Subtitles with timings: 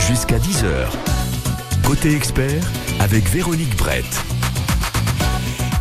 [0.00, 0.88] Jusqu'à 10h.
[1.84, 2.62] Côté expert
[3.00, 4.04] avec Véronique Brett.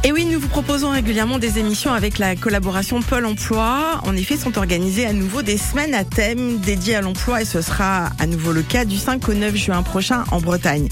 [0.03, 4.01] Et oui, nous vous proposons régulièrement des émissions avec la collaboration Pôle Emploi.
[4.03, 7.61] En effet, sont organisées à nouveau des semaines à thème dédiées à l'emploi et ce
[7.61, 10.89] sera à nouveau le cas du 5 au 9 juin prochain en Bretagne.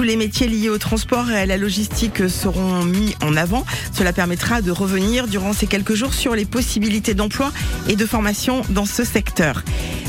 [0.00, 3.66] Tous les métiers liés au transport et à la logistique seront mis en avant.
[3.92, 7.52] Cela permettra de revenir durant ces quelques jours sur les possibilités d'emploi
[7.86, 9.62] et de formation dans ce secteur.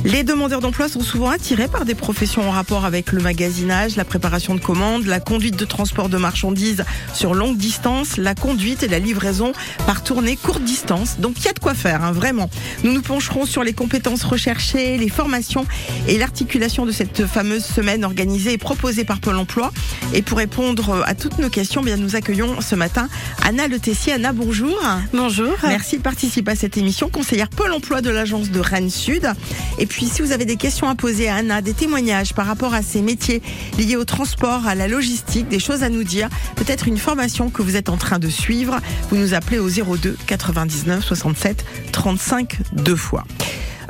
[0.03, 4.05] Les demandeurs d'emploi sont souvent attirés par des professions en rapport avec le magasinage, la
[4.05, 8.87] préparation de commandes, la conduite de transport de marchandises sur longue distance, la conduite et
[8.87, 9.51] la livraison
[9.85, 11.19] par tournée courte distance.
[11.19, 12.49] Donc il y a de quoi faire, hein, vraiment.
[12.83, 15.67] Nous nous pencherons sur les compétences recherchées, les formations
[16.07, 19.71] et l'articulation de cette fameuse semaine organisée et proposée par Pôle Emploi.
[20.13, 23.07] Et pour répondre à toutes nos questions, bien nous accueillons ce matin
[23.43, 24.13] Anna Le Tessier.
[24.13, 24.77] Anna, bonjour.
[25.13, 25.53] Bonjour.
[25.63, 29.31] Merci de participer à cette émission, conseillère Pôle Emploi de l'agence de Rennes Sud.
[29.79, 32.73] Et puis si vous avez des questions à poser à Anna, des témoignages par rapport
[32.73, 33.41] à ces métiers
[33.77, 37.61] liés au transport, à la logistique, des choses à nous dire, peut-être une formation que
[37.61, 38.79] vous êtes en train de suivre,
[39.09, 43.25] vous nous appelez au 02 99 67 35 deux fois.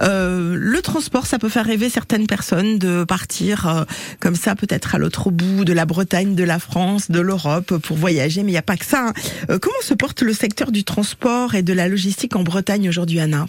[0.01, 3.83] Euh, le transport, ça peut faire rêver certaines personnes de partir euh,
[4.19, 7.97] comme ça, peut-être à l'autre bout de la Bretagne, de la France, de l'Europe pour
[7.97, 8.43] voyager.
[8.43, 9.07] Mais il n'y a pas que ça.
[9.07, 9.13] Hein.
[9.49, 13.19] Euh, comment se porte le secteur du transport et de la logistique en Bretagne aujourd'hui,
[13.19, 13.45] Anna?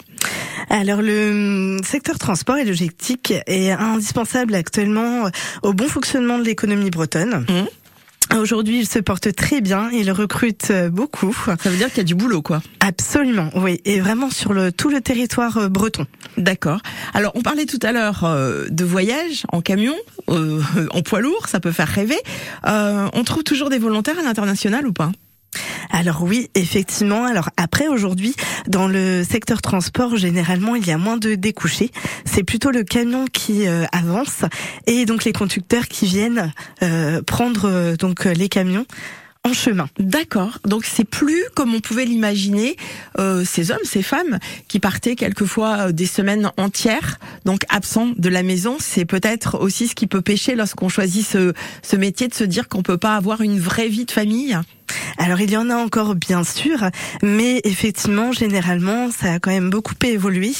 [0.70, 5.28] Alors le secteur transport et logistique est indispensable actuellement
[5.62, 7.44] au bon fonctionnement de l'économie bretonne.
[7.48, 7.81] Mmh.
[8.36, 11.36] Aujourd'hui, il se porte très bien, il recrute euh, beaucoup.
[11.62, 12.62] Ça veut dire qu'il y a du boulot, quoi.
[12.80, 16.06] Absolument, oui, et vraiment sur le tout le territoire euh, breton.
[16.38, 16.80] D'accord.
[17.12, 19.94] Alors, on parlait tout à l'heure euh, de voyage en camion,
[20.28, 22.18] en poids lourd, ça peut faire rêver.
[22.64, 25.12] on trouve toujours des volontaires à l'international ou pas?
[25.90, 27.24] Alors oui, effectivement.
[27.24, 28.34] Alors après, aujourd'hui,
[28.66, 31.90] dans le secteur transport, généralement, il y a moins de découchés.
[32.24, 34.42] C'est plutôt le camion qui euh, avance
[34.86, 38.86] et donc les conducteurs qui viennent euh, prendre euh, donc les camions
[39.44, 39.88] en chemin.
[39.98, 40.58] D'accord.
[40.64, 42.76] Donc c'est plus comme on pouvait l'imaginer
[43.18, 44.38] euh, ces hommes, ces femmes
[44.68, 48.76] qui partaient quelquefois des semaines entières, donc absents de la maison.
[48.78, 52.68] C'est peut-être aussi ce qui peut pêcher lorsqu'on choisit ce, ce métier de se dire
[52.68, 54.56] qu'on peut pas avoir une vraie vie de famille.
[55.18, 56.78] Alors il y en a encore bien sûr,
[57.22, 60.52] mais effectivement généralement ça a quand même beaucoup évolué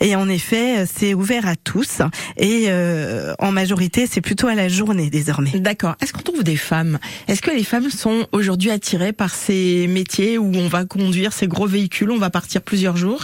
[0.00, 2.02] et en effet c'est ouvert à tous
[2.36, 5.50] et euh, en majorité c'est plutôt à la journée désormais.
[5.54, 5.94] D'accord.
[6.00, 6.98] Est-ce qu'on trouve des femmes?
[7.28, 11.46] Est-ce que les femmes sont aujourd'hui attirées par ces métiers où on va conduire ces
[11.46, 13.22] gros véhicules, on va partir plusieurs jours?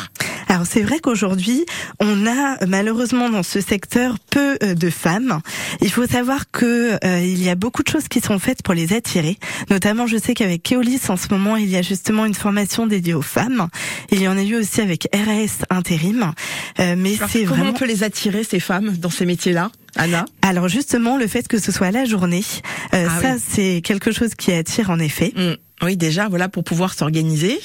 [0.48, 1.64] Alors c'est vrai qu'aujourd'hui,
[1.98, 5.40] on a malheureusement dans ce secteur peu euh, de femmes.
[5.80, 8.74] Il faut savoir que euh, il y a beaucoup de choses qui sont faites pour
[8.74, 9.38] les attirer.
[9.70, 13.14] Notamment, je sais qu'avec Keolis en ce moment, il y a justement une formation dédiée
[13.14, 13.66] aux femmes.
[14.12, 16.32] Il y en a eu aussi avec RAS Intérim.
[16.78, 20.24] Euh, mais c'est vraiment comment on peut les attirer ces femmes dans ces métiers-là Anna?
[20.42, 22.44] Alors justement, le fait que ce soit la journée,
[22.92, 25.32] ah ça c'est quelque chose qui attire en effet.
[25.34, 25.84] Mmh.
[25.84, 27.58] Oui, déjà, voilà, pour pouvoir s'organiser.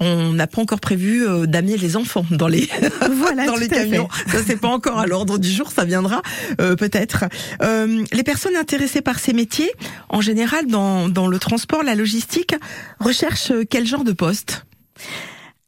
[0.00, 2.68] On n'a pas encore prévu euh, d'amener les enfants dans les
[3.10, 4.08] voilà, dans les camions.
[4.28, 6.22] Ça c'est pas encore à l'ordre du jour, ça viendra
[6.60, 7.24] euh, peut-être.
[7.62, 9.70] Euh, les personnes intéressées par ces métiers,
[10.08, 12.54] en général dans dans le transport, la logistique,
[13.00, 14.64] recherchent quel genre de poste?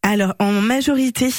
[0.07, 1.31] Alors en majorité,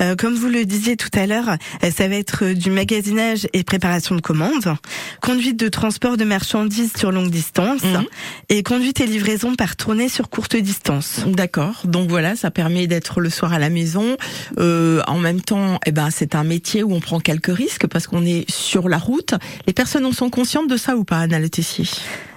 [0.00, 3.48] euh, comme vous le disiez tout à l'heure, euh, ça va être euh, du magasinage
[3.52, 4.76] et préparation de commandes,
[5.20, 8.04] conduite de transport de marchandises sur longue distance mhm.
[8.48, 11.20] et conduite et livraison par tournée sur courte distance.
[11.26, 11.82] D'accord.
[11.84, 14.16] Donc voilà, ça permet d'être le soir à la maison.
[14.58, 18.24] en même temps, eh ben c'est un métier où on prend quelques risques parce qu'on
[18.24, 19.34] est sur la route.
[19.66, 21.86] Les personnes en sont conscientes de ça ou pas, Anna Le Tessier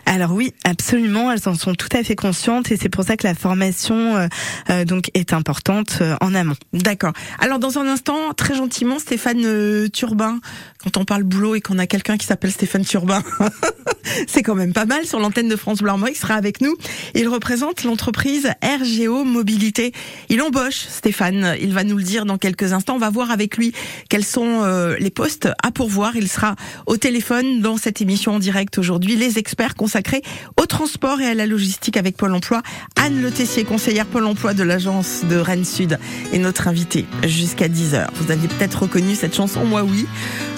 [0.05, 3.25] alors oui, absolument, elles en sont tout à fait conscientes et c'est pour ça que
[3.25, 4.27] la formation euh,
[4.69, 6.55] euh, donc est importante euh, en amont.
[6.73, 7.13] D'accord.
[7.39, 10.39] Alors dans un instant, très gentiment, Stéphane Turbin,
[10.83, 13.23] quand on parle boulot et qu'on a quelqu'un qui s'appelle Stéphane Turbin,
[14.27, 16.75] c'est quand même pas mal sur l'antenne de France Bleu il sera avec nous.
[17.15, 19.91] Il représente l'entreprise RGO Mobilité.
[20.29, 22.95] Il embauche Stéphane, il va nous le dire dans quelques instants.
[22.95, 23.73] On va voir avec lui
[24.09, 24.63] quels sont
[24.99, 26.15] les postes à pourvoir.
[26.15, 26.55] Il sera
[26.85, 29.15] au téléphone dans cette émission en direct aujourd'hui.
[29.15, 30.23] Les experts consacré
[30.61, 32.61] au transport et à la logistique avec Pôle Emploi.
[32.97, 35.97] Anne Le Tessier, conseillère Pôle Emploi de l'agence de Rennes Sud,
[36.33, 38.07] est notre invitée jusqu'à 10h.
[38.15, 40.05] Vous aviez peut-être reconnu cette chanson, moi oui.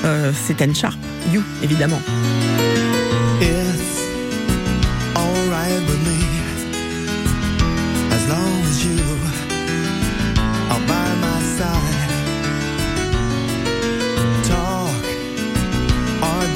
[0.06, 0.98] Euh, c'est Anne Sharp,
[1.31, 2.01] You, évidemment.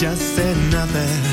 [0.01, 0.39] just
[0.71, 1.30] nothing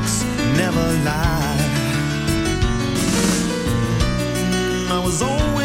[0.00, 0.24] Looks
[0.56, 1.58] never lie.
[4.88, 5.59] I was always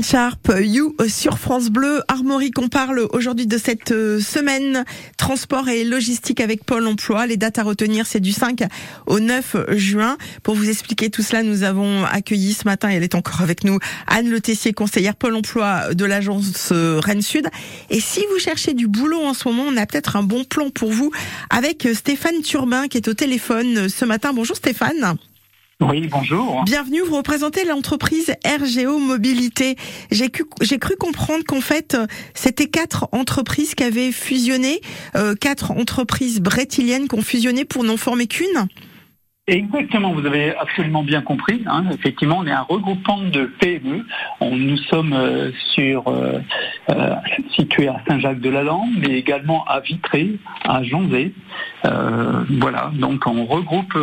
[0.00, 2.00] Sharp, You sur France Bleu.
[2.08, 4.84] Armorique, on parle aujourd'hui de cette euh, semaine
[5.18, 7.26] transport et logistique avec Pôle emploi.
[7.26, 8.62] Les dates à retenir, c'est du 5
[9.06, 10.16] au 9 juin.
[10.42, 13.64] Pour vous expliquer tout cela, nous avons accueilli ce matin, et elle est encore avec
[13.64, 17.48] nous, Anne Le Tessier, conseillère Pôle emploi de l'agence euh, Rennes Sud.
[17.90, 20.70] Et si vous cherchez du boulot en ce moment, on a peut-être un bon plan
[20.70, 21.10] pour vous
[21.50, 24.32] avec Stéphane Turbin qui est au téléphone ce matin.
[24.32, 25.18] Bonjour Stéphane.
[25.90, 26.62] Oui, bonjour.
[26.64, 29.76] Bienvenue, vous représentez l'entreprise RGO Mobilité.
[30.12, 31.96] J'ai cru, comprendre qu'en fait,
[32.34, 34.80] c'était quatre entreprises qui avaient fusionné,
[35.16, 38.68] euh, quatre entreprises brétiliennes qui ont fusionné pour n'en former qu'une.
[39.48, 41.64] Exactement, vous avez absolument bien compris.
[41.66, 41.86] Hein.
[41.92, 44.06] Effectivement, on est un regroupement de PME.
[44.38, 46.38] On, nous sommes euh, sur euh,
[46.90, 47.14] euh,
[47.56, 50.84] situés à Saint-Jacques-de-la-Lande, mais également à Vitré, à
[51.84, 52.60] Jonzé.
[52.60, 53.96] voilà, donc on regroupe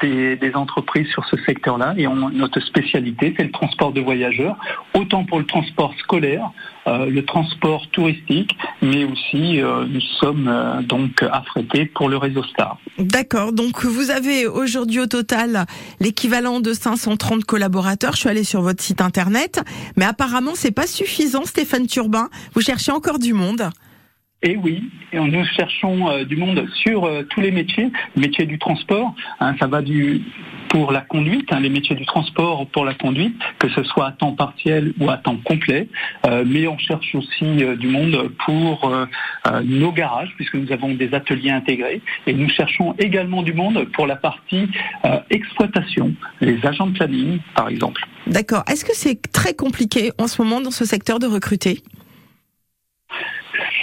[0.00, 4.56] des, des, entreprises sur ce secteur-là et on, notre spécialité, c'est le transport de voyageurs,
[4.94, 6.50] autant pour le transport scolaire,
[6.86, 12.78] le transport touristique, mais aussi nous sommes donc affrétés pour le réseau Star.
[12.98, 15.66] D'accord, donc vous avez aujourd'hui au total
[16.00, 18.12] l'équivalent de 530 collaborateurs.
[18.12, 19.62] Je suis allée sur votre site internet,
[19.96, 22.28] mais apparemment c'est pas suffisant, Stéphane Turbin.
[22.54, 23.70] Vous cherchez encore du monde.
[24.46, 24.82] Et oui,
[25.14, 29.66] nous cherchons euh, du monde sur euh, tous les métiers, métiers du transport, hein, ça
[29.66, 30.22] va du
[30.68, 34.12] pour la conduite, hein, les métiers du transport pour la conduite, que ce soit à
[34.12, 35.88] temps partiel ou à temps complet,
[36.26, 38.92] euh, mais on cherche aussi du monde pour
[39.62, 44.08] nos garages, puisque nous avons des ateliers intégrés, et nous cherchons également du monde pour
[44.08, 44.68] la partie
[45.30, 48.04] exploitation, les agents de planning, par exemple.
[48.26, 48.64] D'accord.
[48.68, 51.82] Est-ce que c'est très compliqué en ce moment dans ce secteur de recruter?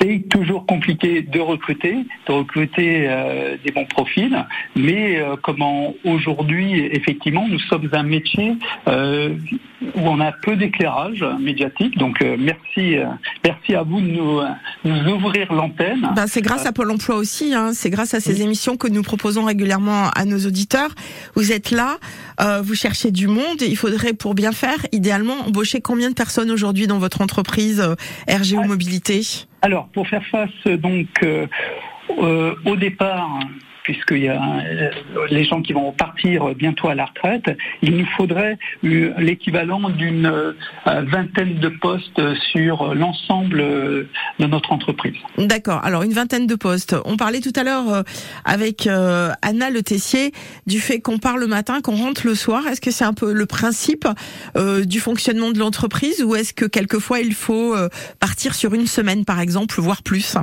[0.02, 6.86] C'est toujours compliqué de recruter, de recruter euh, des bons profils, mais euh, comment aujourd'hui,
[6.92, 8.56] effectivement, nous sommes un métier
[8.88, 9.36] euh,
[9.96, 11.98] où on a peu d'éclairage médiatique.
[11.98, 12.98] Donc merci,
[13.44, 14.40] merci à vous de nous,
[14.86, 16.10] nous ouvrir l'antenne.
[16.16, 19.02] Ben, c'est grâce à Pôle Emploi aussi, hein, c'est grâce à ces émissions que nous
[19.02, 20.90] proposons régulièrement à nos auditeurs.
[21.36, 21.98] Vous êtes là,
[22.62, 26.88] vous cherchez du monde, il faudrait pour bien faire, idéalement, embaucher combien de personnes aujourd'hui
[26.88, 27.82] dans votre entreprise
[28.30, 29.22] RGO Mobilité?
[29.62, 31.48] Alors, pour faire face donc euh,
[32.20, 33.40] euh, au départ,
[33.92, 34.90] puisqu'il y a euh,
[35.30, 40.32] les gens qui vont partir bientôt à la retraite, il nous faudrait l'équivalent d'une
[40.86, 42.22] vingtaine de postes
[42.52, 45.16] sur l'ensemble de notre entreprise.
[45.38, 45.84] D'accord.
[45.84, 46.96] Alors une vingtaine de postes.
[47.06, 48.04] On parlait tout à l'heure
[48.46, 50.32] avec Anna Le Tessier
[50.68, 52.66] du fait qu'on part le matin, qu'on rentre le soir.
[52.68, 54.08] Est-ce que c'est un peu le principe
[54.86, 57.76] du fonctionnement de l'entreprise ou est-ce que quelquefois il faut
[58.20, 60.38] partir sur une semaine par exemple, voire plus?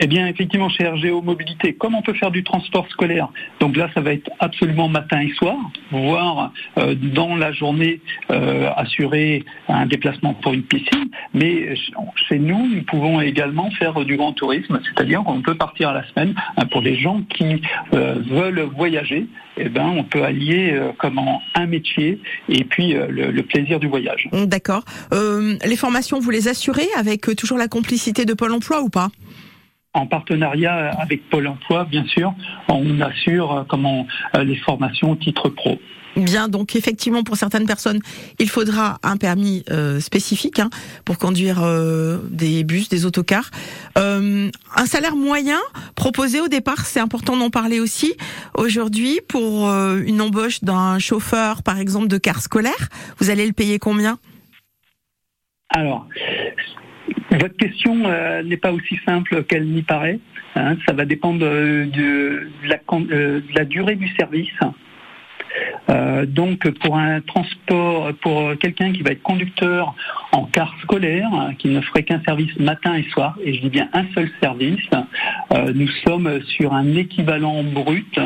[0.00, 3.28] Eh bien, effectivement, chez RGO Mobilité, comme on peut faire du transport scolaire,
[3.58, 5.56] donc là, ça va être absolument matin et soir,
[5.90, 8.00] voire euh, dans la journée
[8.30, 11.10] euh, assurer un déplacement pour une piscine.
[11.34, 11.74] Mais
[12.28, 16.08] chez nous, nous pouvons également faire du grand tourisme, c'est-à-dire qu'on peut partir à la
[16.08, 17.60] semaine hein, pour les gens qui
[17.92, 19.26] euh, veulent voyager.
[19.56, 24.28] Eh ben, on peut allier comment un métier et puis le, le, plaisir du voyage.
[24.32, 24.84] D'accord.
[25.10, 29.08] les formations, vous les assurez avec toujours la complicité de Pôle Emploi ou pas?
[29.98, 32.34] En partenariat avec Pôle Emploi, bien sûr,
[32.68, 35.78] on assure euh, comment euh, les formations au titre pro.
[36.16, 38.00] Bien, donc effectivement, pour certaines personnes,
[38.38, 40.70] il faudra un permis euh, spécifique hein,
[41.04, 41.62] pour conduire
[42.30, 43.50] des bus, des autocars.
[43.94, 44.50] un
[44.86, 45.58] salaire moyen
[45.94, 48.14] proposé au départ, c'est important d'en parler aussi.
[48.54, 52.88] Aujourd'hui, pour une embauche d'un chauffeur, par exemple, de car scolaire,
[53.18, 54.18] vous allez le payer combien?
[55.68, 56.08] Alors,
[57.30, 60.18] votre question euh, n'est pas aussi simple qu'elle n'y paraît.
[60.56, 60.76] Hein.
[60.86, 62.48] ça va dépendre euh, de,
[63.54, 64.48] la, durée du service.
[65.90, 69.94] Euh, donc pour un transport, pour quelqu'un qui va être conducteur
[70.32, 73.88] en car scolaire, qui ne ferait qu'un service matin et soir, et je dis bien
[73.92, 74.88] un seul service,
[75.74, 78.18] nous sommes sur un équivalent brut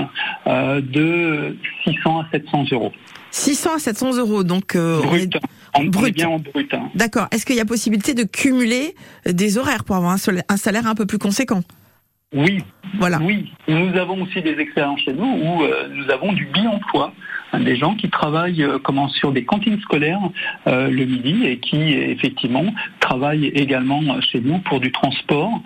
[0.46, 2.92] de 600 à 700 euros.
[3.30, 5.32] 600 à 700 euros, donc brut.
[5.74, 6.14] En brut.
[6.14, 6.72] bien en brut.
[6.74, 6.90] Hein.
[6.94, 7.28] D'accord.
[7.30, 8.94] Est-ce qu'il y a possibilité de cumuler
[9.26, 11.62] des horaires pour avoir un salaire un peu plus conséquent?
[12.34, 12.62] Oui.
[12.98, 13.18] Voilà.
[13.22, 13.52] Oui.
[13.68, 17.12] Nous avons aussi des expériences chez nous où euh, nous avons du bi-emploi
[17.52, 20.20] hein, des gens qui travaillent euh, comment sur des cantines scolaires
[20.66, 22.64] euh, le midi et qui effectivement
[23.00, 25.60] travaillent également chez nous pour du transport.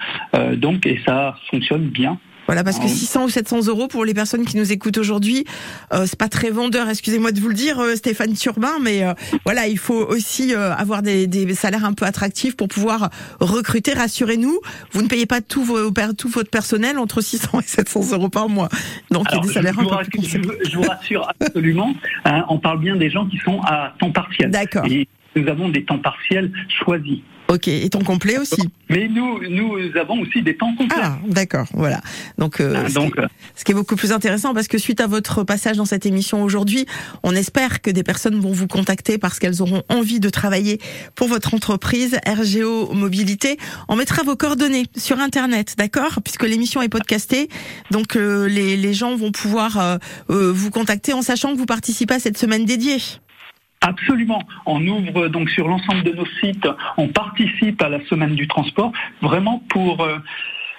[0.56, 2.18] donc et ça fonctionne bien.
[2.46, 5.44] Voilà, parce que 600 ou 700 euros pour les personnes qui nous écoutent aujourd'hui,
[5.92, 6.88] euh, c'est pas très vendeur.
[6.88, 10.72] Excusez-moi de vous le dire, euh, Stéphane Turbin, mais euh, voilà, il faut aussi euh,
[10.74, 13.10] avoir des, des, salaires un peu attractifs pour pouvoir
[13.40, 13.92] recruter.
[13.92, 14.60] Rassurez-nous,
[14.92, 18.48] vous ne payez pas tout, vos, tout votre personnel entre 600 et 700 euros par
[18.48, 18.68] mois.
[19.10, 20.38] Donc il y a des salaires un peu plus je,
[20.70, 21.94] je, vous rassure absolument.
[22.24, 24.50] Hein, on parle bien des gens qui sont à temps partiel.
[24.50, 24.86] D'accord
[25.36, 27.20] nous avons des temps partiels choisis.
[27.48, 28.60] Ok, et temps complet aussi.
[28.90, 30.96] Mais nous, nous avons aussi des temps complets.
[31.00, 32.00] Ah, d'accord, voilà.
[32.38, 34.78] Donc, euh, Ah, ce, donc, qui, euh, ce qui est beaucoup plus intéressant, parce que
[34.78, 36.86] suite à votre passage dans cette émission aujourd'hui,
[37.22, 40.80] on espère que des personnes vont vous contacter parce qu'elles auront envie de travailler
[41.14, 43.58] pour votre entreprise RGO Mobilité.
[43.88, 46.20] On mettra vos coordonnées sur Internet, d'accord?
[46.24, 47.48] Puisque l'émission est podcastée,
[47.90, 49.96] donc euh, les, les gens vont pouvoir euh,
[50.30, 52.98] euh, vous contacter en sachant que vous participez à cette semaine dédiée.
[53.80, 54.42] Absolument.
[54.64, 56.66] On ouvre donc sur l'ensemble de nos sites,
[56.96, 58.90] on participe à la semaine du transport,
[59.22, 60.16] vraiment pour euh,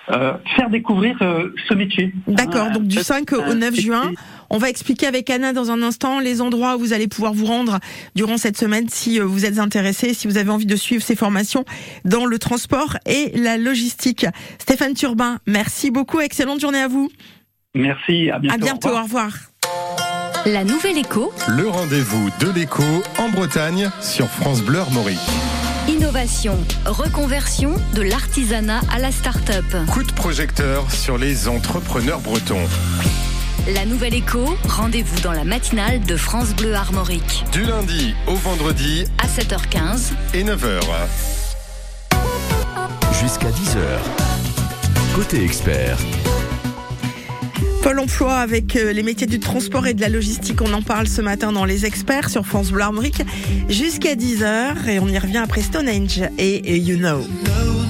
[0.10, 2.14] euh, faire découvrir euh, ce métier.
[2.28, 4.12] D'accord, donc du euh, 5 au 9 c'est- juin,
[4.50, 7.46] on va expliquer avec Anna dans un instant les endroits où vous allez pouvoir vous
[7.46, 7.80] rendre
[8.16, 11.66] durant cette semaine si vous êtes intéressé, si vous avez envie de suivre ces formations
[12.06, 14.26] dans le transport et la logistique.
[14.60, 17.10] Stéphane Turbin, merci beaucoup, excellente journée à vous.
[17.76, 18.54] Merci, à bientôt.
[18.54, 19.02] À Au bientôt, revoir.
[19.04, 19.32] au revoir.
[20.48, 22.82] La nouvelle écho, Le rendez-vous de l'écho
[23.18, 25.20] en Bretagne sur France Bleu Armorique.
[25.90, 29.66] innovation, reconversion de l'artisanat à la start-up.
[29.92, 32.66] Coup de projecteur sur les entrepreneurs bretons.
[33.74, 37.44] La nouvelle écho, rendez-vous dans la matinale de France Bleu Armorique.
[37.52, 40.80] Du lundi au vendredi À 7h15, et 9h.
[43.22, 43.82] Jusqu'à 10h.
[45.14, 45.98] Côté expert,
[47.88, 51.08] Pôle emploi avec euh, les métiers du transport et de la logistique, on en parle
[51.08, 53.22] ce matin dans Les Experts sur France Bleu Armorique
[53.70, 57.87] jusqu'à 10h et on y revient après Stonehenge et euh, You Know.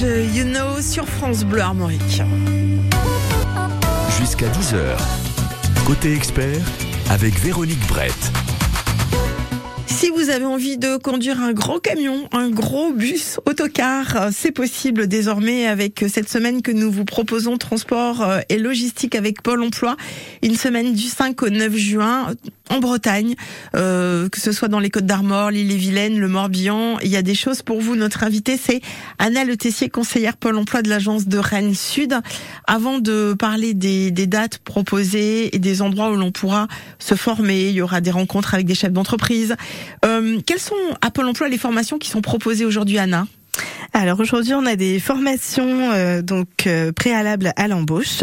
[0.00, 2.22] You Know, sur France Bleu Armorique.
[4.16, 4.96] Jusqu'à 10h.
[5.84, 6.60] Côté expert,
[7.10, 8.14] avec Véronique Brett.
[9.88, 15.08] Si vous avez envie de conduire un gros camion, un gros bus, autocar, c'est possible
[15.08, 19.96] désormais avec cette semaine que nous vous proposons transport euh, et logistique avec Pôle Emploi.
[20.44, 22.34] Une semaine du 5 au 9 juin
[22.70, 23.34] en Bretagne,
[23.74, 26.98] euh, que ce soit dans les Côtes d'Armor, l'île-et-Vilaine, le Morbihan.
[27.02, 27.96] Il y a des choses pour vous.
[27.96, 28.80] Notre invité, c'est
[29.18, 32.14] Anna Le Tessier, conseillère Pôle Emploi de l'agence de Rennes Sud.
[32.66, 37.68] Avant de parler des, des dates proposées et des endroits où l'on pourra se former,
[37.68, 39.56] il y aura des rencontres avec des chefs d'entreprise.
[40.04, 43.26] Euh, quelles sont à Pôle Emploi les formations qui sont proposées aujourd'hui, Anna?
[43.94, 48.20] Alors aujourd'hui, on a des formations euh, donc euh, préalables à l'embauche.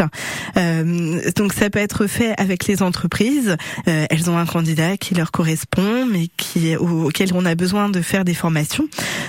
[0.56, 3.56] Euh, donc ça peut être fait avec les entreprises.
[3.86, 8.24] elles ont un candidat qui leur correspond, mais qui auquel on a besoin de faire
[8.24, 8.88] des formations.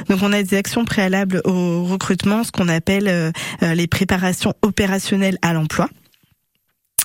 [0.09, 5.53] Donc on a des actions préalables au recrutement, ce qu'on appelle les préparations opérationnelles à
[5.53, 5.89] l'emploi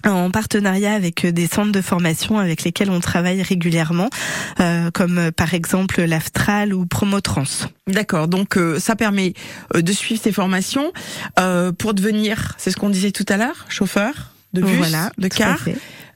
[0.05, 4.11] en partenariat avec des centres de formation avec lesquels on travaille régulièrement,
[4.61, 7.69] euh, comme euh, par exemple l'Aftral ou Promotrans.
[7.87, 9.35] D'accord, donc euh, ça permet
[9.75, 10.93] de suivre ces formations
[11.79, 15.59] pour devenir, c'est ce qu'on disait tout à l'heure, chauffeur de bus, voilà, de car.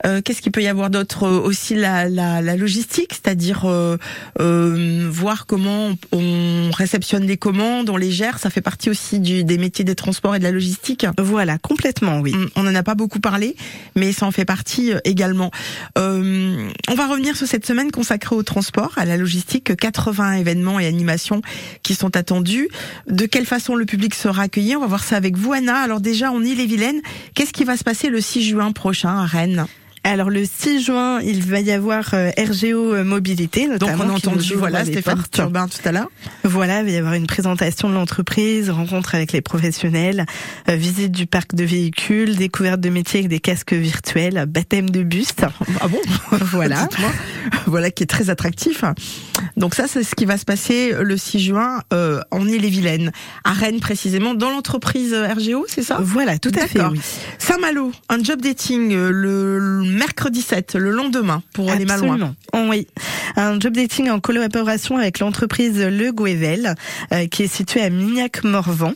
[0.07, 3.97] Euh, qu'est-ce qu'il peut y avoir d'autre euh, Aussi la, la, la logistique, c'est-à-dire euh,
[4.41, 8.39] euh, voir comment on, réceptionne les commandes, on les gère.
[8.39, 11.07] Ça fait partie aussi du, des métiers des transports et de la logistique.
[11.19, 12.35] Voilà, complètement, oui.
[12.55, 13.57] On n'en a pas beaucoup parlé,
[13.95, 15.51] mais ça en fait partie également.
[15.99, 19.75] Euh, on va revenir sur cette semaine consacrée au transport, à la logistique.
[19.77, 21.43] 80 événements et animations
[21.83, 22.69] qui sont attendus.
[23.09, 24.77] De quelle façon le public sera accueilli?
[24.77, 25.77] On va voir ça avec vous, Anna.
[25.77, 27.01] Alors déjà, en Ille-et-Vilaine,
[27.35, 29.67] qu'est-ce qui va se passer le 6 juin prochain à Rennes?
[30.11, 34.05] Alors le 6 juin, il va y avoir euh, RGO euh, Mobilité, notamment.
[34.05, 36.09] Donc on a entendu voilà Stéphane Turbin tout à l'heure.
[36.45, 40.25] Voilà, il va y avoir une présentation de l'entreprise, rencontre avec les professionnels,
[40.69, 45.03] euh, visite du parc de véhicules, découverte de métiers avec des casques virtuels, baptême de
[45.03, 45.45] buste.
[45.81, 46.01] Ah bon?
[46.47, 46.89] Voilà.
[47.67, 48.85] voilà qui est très attractif.
[49.57, 53.13] Donc ça c'est ce qui va se passer le 6 juin euh, en Ille-et-Vilaine,
[53.45, 55.99] à Rennes précisément, dans l'entreprise RGO, c'est ça?
[56.01, 56.85] Voilà, tout à fait.
[56.85, 57.01] Oui.
[57.39, 62.35] Saint-Malo, un job dating le mercredi 7, le lendemain, pour aller Malouins.
[62.53, 62.87] Oh, oui,
[63.37, 66.75] un job dating en collaboration avec l'entreprise Le Gouevel,
[67.13, 68.95] euh, qui est située à Mignac-Morvan.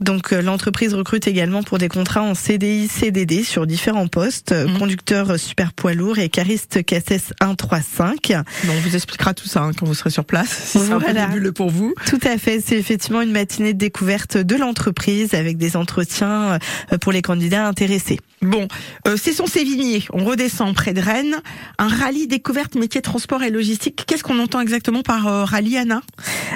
[0.00, 4.78] Donc euh, l'entreprise recrute également pour des contrats en CDI, CDD sur différents postes, mmh.
[4.78, 8.32] conducteur super poids lourd et cariste KSS 135.
[8.68, 11.52] on vous expliquera tout ça hein, quand vous serez sur place, si c'est un peu
[11.52, 11.94] pour vous.
[12.06, 16.58] Tout à fait, c'est effectivement une matinée de découverte de l'entreprise avec des entretiens
[16.92, 18.18] euh, pour les candidats intéressés.
[18.42, 18.68] Bon,
[19.06, 21.36] euh, c'est son Sévigné, on redescend près de Rennes,
[21.78, 24.04] un rallye découverte métier transport et logistique.
[24.06, 26.00] Qu'est-ce qu'on entend exactement par euh, rallye, Anna?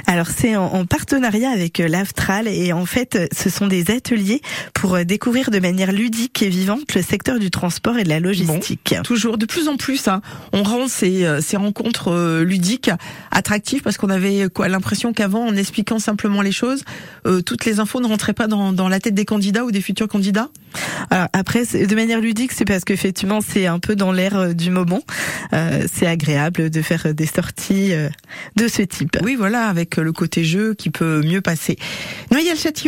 [0.06, 2.93] Alors c'est en, en, partenariat avec l'Aftral et en fait
[3.32, 4.40] ce sont des ateliers
[4.72, 8.20] pour euh, découvrir de manière ludique et vivante le secteur du transport et de la
[8.20, 8.94] logistique.
[9.02, 10.20] toujours, de plus en plus, hein,
[10.52, 12.90] on rend ces, euh, ces rencontres euh, ludiques
[13.30, 16.84] attractives parce qu'on avait quoi l'impression qu'avant, en expliquant simplement les choses,
[17.46, 20.08] toutes les infos ne rentraient pas dans, dans la tête des candidats ou des futurs
[20.08, 20.50] candidats.
[21.10, 25.02] Alors après, de manière ludique, c'est parce qu'effectivement, c'est un peu dans l'air du moment.
[25.52, 27.92] Euh, c'est agréable de faire des sorties
[28.56, 29.16] de ce type.
[29.22, 31.76] Oui, voilà, avec le côté jeu qui peut mieux passer.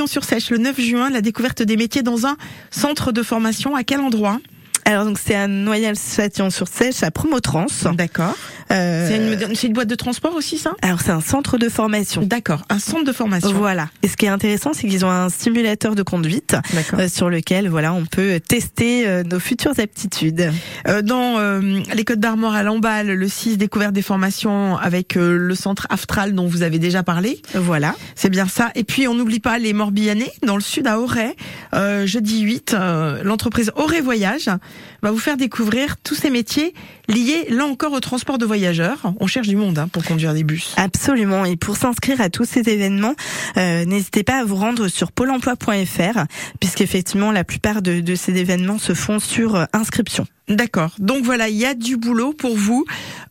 [0.05, 2.37] Sèche, le 9 juin, la découverte des métiers dans un
[2.71, 3.75] centre de formation.
[3.75, 4.39] À quel endroit?
[4.87, 7.67] Alors donc c'est à Noyal-Châtillon-sur-Sèche à Promotrans.
[7.95, 8.37] D'accord.
[8.71, 9.37] Euh...
[9.55, 10.73] C'est une, boîte de transport aussi ça?
[10.81, 12.23] Alors c'est un centre de formation.
[12.23, 13.53] D'accord, un centre de formation.
[13.53, 13.89] Voilà.
[14.03, 16.57] Et ce qui est intéressant, c'est qu'ils ont un simulateur de conduite
[16.95, 20.53] euh, sur lequel voilà on peut tester euh, nos futures aptitudes.
[20.89, 25.55] Euh, dans euh, les Côtes d'Armor à Lamballe, le 6 découverte des formations avec le
[25.55, 27.43] centre Aftral dont vous avez déjà parlé.
[27.55, 27.95] Voilà.
[28.15, 28.71] C'est bien ça.
[28.77, 31.35] Et puis on n'oublie pas les Morbihanais dans le sud à Auray,
[32.05, 32.77] jeudi 8,
[33.23, 34.49] l'entreprise Auray Voyage
[35.03, 36.75] va vous faire découvrir tous ces métiers
[37.09, 39.13] liés, là encore, au transport de voyageurs.
[39.21, 40.75] On cherche du monde hein, pour conduire des bus.
[40.77, 41.45] Absolument.
[41.45, 43.15] Et pour s'inscrire à tous ces événements,
[43.57, 46.25] euh, n'hésitez pas à vous rendre sur pôle emploi.fr,
[46.61, 50.27] puisqu'effectivement, la plupart de, de ces événements se font sur euh, inscription.
[50.49, 50.95] D'accord.
[51.01, 52.85] Donc voilà, il y a du boulot pour vous.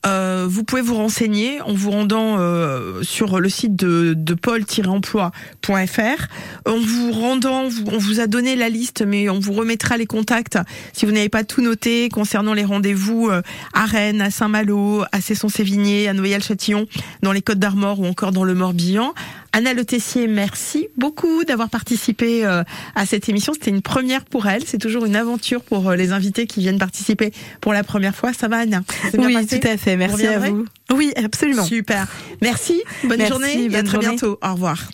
[0.05, 6.27] Euh, vous pouvez vous renseigner en vous rendant euh, sur le site de, de pôle-emploi.fr.
[6.65, 10.59] En vous rendant, on vous a donné la liste, mais on vous remettra les contacts
[10.91, 13.41] si vous n'avez pas tout noté concernant les rendez-vous euh,
[13.73, 16.87] à Rennes, à Saint-Malo, à Cesson-Sévigné, à Noyal-Châtillon,
[17.21, 19.13] dans les Côtes d'Armor ou encore dans le Morbihan.
[19.53, 22.63] Anna Le Tessier, merci beaucoup d'avoir participé euh,
[22.95, 23.53] à cette émission.
[23.53, 24.63] C'était une première pour elle.
[24.65, 28.33] C'est toujours une aventure pour les invités qui viennent participer pour la première fois.
[28.33, 28.83] Ça va, Anna?
[29.17, 29.95] Oui, tout à fait.
[29.95, 30.65] Merci à vous.
[30.93, 31.63] Oui, absolument.
[31.63, 32.07] Super.
[32.41, 32.83] Merci.
[33.05, 34.37] Bonne journée et à très bientôt.
[34.41, 34.89] Au revoir.